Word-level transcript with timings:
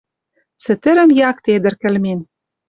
Цӹтӹрӹм 0.63 1.09
якте 1.29 1.49
ӹдӹр 1.57 1.75
кӹлмен 1.81 2.19